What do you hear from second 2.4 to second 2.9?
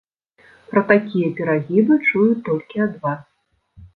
толькі